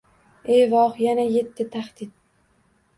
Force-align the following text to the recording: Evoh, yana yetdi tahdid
Evoh, 0.55 0.97
yana 1.05 1.27
yetdi 1.37 1.69
tahdid 1.79 2.15